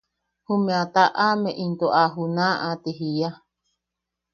jumeʼe 0.45 0.73
a 0.81 0.85
taʼame 0.95 1.51
into 1.63 1.85
a 2.01 2.03
junaʼa 2.13 2.69
ti 2.83 2.91
jiia. 2.97 3.29